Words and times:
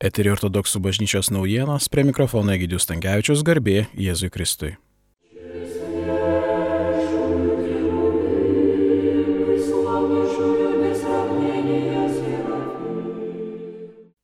Eterio 0.00 0.32
ortodoksų 0.32 0.80
bažnyčios 0.80 1.28
naujienos 1.28 1.90
prie 1.92 2.06
mikrofono 2.08 2.54
Egidijus 2.54 2.86
Tankievičius 2.88 3.42
garbė 3.44 3.82
Jėzui 4.00 4.30
Kristui. 4.32 4.70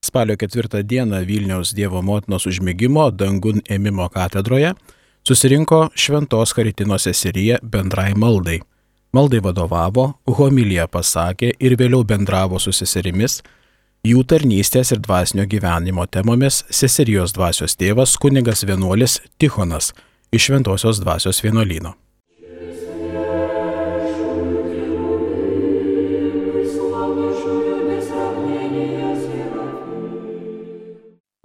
Spalio 0.00 0.38
ketvirtą 0.40 0.80
dieną 0.80 1.20
Vilniaus 1.29 1.75
Dievo 1.77 2.00
motinos 2.00 2.48
užmygimo 2.48 3.11
dangun 3.12 3.61
ėmimo 3.68 4.08
katedroje 4.14 4.72
susirinko 5.29 5.90
Šventos 5.93 6.56
Karitino 6.56 6.96
seserija 6.96 7.61
bendrai 7.61 8.14
maldai. 8.16 8.62
Maldai 9.12 9.45
vadovavo, 9.45 10.08
homiliją 10.40 10.88
pasakė 10.88 11.52
ir 11.61 11.77
vėliau 11.77 12.00
bendravo 12.08 12.56
su 12.64 12.72
seserimis, 12.72 13.43
jų 14.07 14.23
tarnystės 14.29 14.93
ir 14.95 15.00
dvasinio 15.02 15.46
gyvenimo 15.50 16.04
temomis 16.06 16.62
seserijos 16.70 17.34
dvasios 17.34 17.74
tėvas 17.80 18.16
kunigas 18.20 18.65
vienuolis 18.69 19.20
Tichonas 19.38 19.92
iš 20.32 20.51
Šventosios 20.51 21.01
dvasios 21.02 21.42
vienuolyno. 21.42 21.95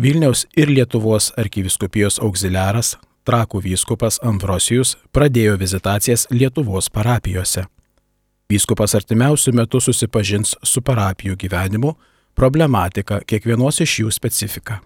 Vilniaus 0.01 0.48
ir 0.57 0.70
Lietuvos 0.73 1.29
arkiviskupijos 1.37 2.17
auxiliaras, 2.25 2.95
trakų 3.21 3.59
vyskupas 3.62 4.17
Ambrosijus 4.25 4.95
pradėjo 5.13 5.59
vizitacijas 5.62 6.25
Lietuvos 6.34 6.89
parapijose. 6.89 7.67
Vyskupas 8.49 8.95
artimiausių 8.98 9.53
metų 9.62 9.79
susipažins 9.85 10.55
su 10.65 10.81
parapijų 10.81 11.37
gyvenimu, 11.45 11.93
problematika, 12.41 13.19
kiekvienos 13.29 13.83
iš 13.83 13.99
jų 14.01 14.11
specifika. 14.15 14.79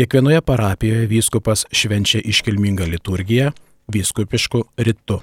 Kiekvienoje 0.00 0.42
parapijoje 0.44 1.08
vyskupas 1.08 1.64
švenčia 1.72 2.20
iškilmingą 2.20 2.84
liturgiją 2.88 3.52
vyskupišku 3.88 4.60
ritu. 4.76 5.20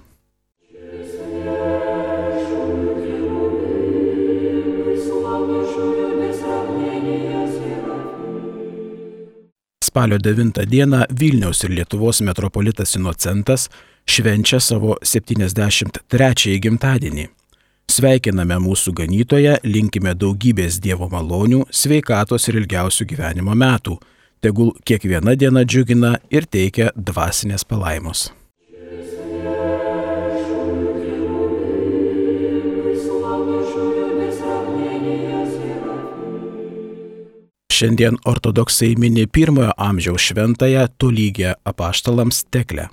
Spalio 9.85 10.17
9 10.17 10.65
dieną 10.65 11.05
Vilniaus 11.19 11.63
ir 11.63 11.73
Lietuvos 11.77 12.21
metropolitas 12.21 12.97
Inocentas 12.97 13.69
švenčia 14.09 14.59
savo 14.61 14.97
73-ąjį 15.01 16.61
gimtadienį. 16.65 17.29
Sveikiname 17.87 18.57
mūsų 18.59 18.91
ganytoje, 18.99 19.53
linkime 19.63 20.11
daugybės 20.19 20.75
Dievo 20.83 21.07
malonių, 21.07 21.63
sveikatos 21.71 22.49
ir 22.51 22.59
ilgiausių 22.59 23.05
gyvenimo 23.07 23.55
metų. 23.55 23.95
Tegul 24.43 24.73
kiekviena 24.85 25.37
diena 25.39 25.63
džiugina 25.63 26.17
ir 26.29 26.45
teikia 26.51 26.91
dvasinės 26.93 27.63
palaimos. 27.63 28.27
Šiandien 37.77 38.17
ortodoksai 38.25 38.95
mini 38.99 39.27
pirmojo 39.29 39.71
amžiaus 39.77 40.27
šventąją 40.27 40.87
tolygę 40.97 41.55
apaštalams 41.63 42.43
teklę, 42.51 42.89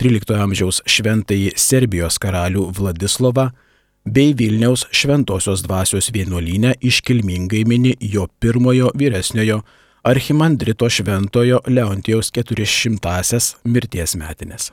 13 0.00 0.40
amžiaus 0.44 0.80
šventąjį 0.86 1.52
Serbijos 1.58 2.16
karalių 2.22 2.68
Vladislovą 2.78 3.50
bei 4.04 4.34
Vilniaus 4.38 4.86
šventosios 4.90 5.62
dvasios 5.62 6.10
vienuolynę 6.12 6.74
iškilmingai 6.80 7.64
mini 7.64 7.94
jo 8.00 8.26
pirmojo 8.40 8.90
vyresniojo 8.98 9.62
archimandrito 10.02 10.90
šventojo 10.90 11.60
Leontijaus 11.66 12.32
400-asias 12.34 13.56
mirties 13.64 14.16
metinės. 14.16 14.72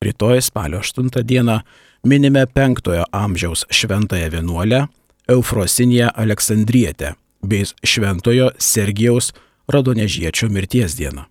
Rytoj 0.00 0.42
spalio 0.42 0.80
8 0.80 1.10
dieną 1.22 1.60
minime 2.04 2.46
5 2.46 3.04
amžiaus 3.12 3.66
šventąją 3.70 4.30
vienuolę 4.30 4.86
Eufrosiniją 5.28 6.08
Aleksandrietę 6.14 7.14
bei 7.42 7.64
šventojo 7.84 8.50
Sergijaus 8.58 9.32
Radonežiečio 9.70 10.48
mirties 10.48 10.94
dieną. 10.98 11.22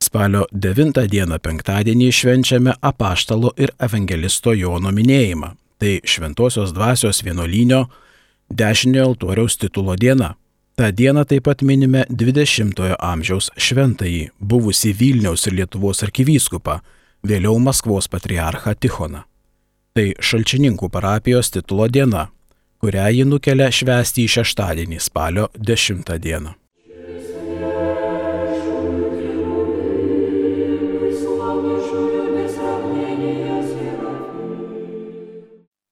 Spalio 0.00 0.46
9 0.52 1.02
dieną 1.12 1.36
penktadienį 1.44 2.08
švenčiame 2.08 2.72
apaštalo 2.80 3.52
ir 3.60 3.74
evangelisto 3.76 4.56
Jono 4.56 4.88
minėjimą. 4.88 5.52
Tai 5.76 5.92
šventosios 6.08 6.72
dvasios 6.72 7.20
vienuolinio 7.20 7.84
dešiniojo 8.48 9.10
altoriaus 9.10 9.58
titulo 9.60 9.96
diena. 9.96 10.34
Ta 10.76 10.88
diena 10.90 11.24
taip 11.24 11.44
pat 11.44 11.60
minime 11.62 12.06
20-ojo 12.08 12.96
amžiaus 12.96 13.50
šventąjį, 13.60 14.30
buvusi 14.40 14.96
Vilniaus 14.96 15.46
ir 15.48 15.60
Lietuvos 15.60 16.00
arkivyskupą, 16.04 16.80
vėliau 17.24 17.58
Maskvos 17.62 18.08
patriarchą 18.08 18.74
Tichoną. 18.74 19.22
Tai 19.96 20.06
šalčininkų 20.20 20.90
parapijos 20.92 21.50
titulo 21.54 21.88
diena, 21.88 22.26
kurią 22.82 23.08
ji 23.16 23.24
nukelia 23.24 23.70
švęsti 23.72 24.26
į 24.26 24.32
šeštadienį 24.36 25.00
spalio 25.00 25.48
10 25.56 26.12
dieną. 26.20 26.52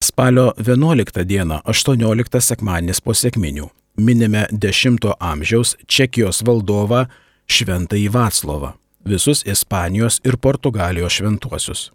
Spalio 0.05 0.53
11 0.59 1.25
dieną 1.25 1.63
18 1.65 2.41
sekmanis 2.41 3.01
po 3.01 3.17
sėkminių 3.17 3.71
minime 3.97 4.47
10 4.53 5.09
amžiaus 5.19 5.75
Čekijos 5.87 6.43
valdovą 6.47 7.07
Šventąjį 7.51 8.09
Vaclovą, 8.15 8.73
visus 9.05 9.45
Ispanijos 9.47 10.21
ir 10.25 10.37
Portugalijos 10.37 11.13
šventuosius. 11.13 11.93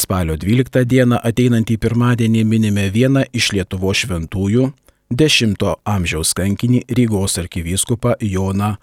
Spalio 0.00 0.34
12 0.36 0.84
dieną 0.84 1.20
ateinantį 1.24 1.78
pirmadienį 1.80 2.42
minime 2.44 2.88
vieną 2.92 3.22
iš 3.32 3.52
Lietuvo 3.56 3.94
šventųjų 3.96 4.66
X 5.12 5.42
amžiaus 5.84 6.34
kankinį 6.34 6.82
Rygos 6.98 7.38
arkivyskupą 7.38 8.18
Joną 8.20 8.76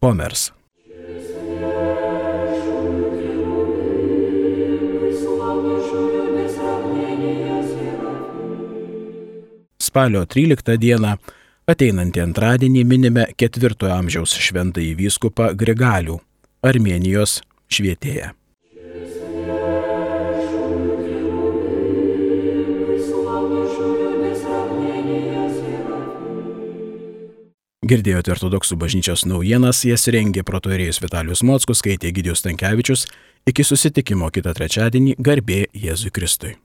Pomers. 0.00 0.50
Spalio 9.90 10.20
13 10.22 10.76
dieną 10.78 11.16
ateinantį 11.70 12.20
antradienį 12.22 12.82
minime 12.86 13.24
4 13.42 13.88
amžiaus 13.90 14.36
šventąjį 14.38 14.92
vyskupą 15.00 15.48
Grigalių, 15.58 16.20
Armenijos 16.62 17.40
švietėją. 17.74 18.30
Girdėjote 27.90 28.30
ortodoksų 28.36 28.78
bažnyčios 28.78 29.26
naujienas, 29.26 29.82
jas 29.88 30.06
rengė 30.06 30.46
protorėjus 30.46 31.02
Vitalijus 31.02 31.42
Mockus, 31.42 31.82
skaitė 31.82 32.14
Gidijus 32.14 32.46
Tankievičius. 32.46 33.08
Iki 33.50 33.66
susitikimo 33.66 34.30
kitą 34.30 34.54
trečiadienį 34.54 35.18
garbė 35.18 35.64
Jėzui 35.74 36.14
Kristui. 36.14 36.60